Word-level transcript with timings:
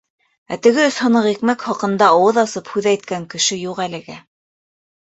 Ә 0.53 0.55
теге 0.67 0.85
өс 0.91 0.97
һыныҡ 1.05 1.27
икмәк 1.33 1.67
хаҡында 1.67 2.09
ауыҙ 2.15 2.41
асып 2.47 2.73
һүҙ 2.75 2.91
әйткән 2.95 3.31
кеше 3.37 3.63
юҡ 3.69 3.85
әлегә. 3.89 4.23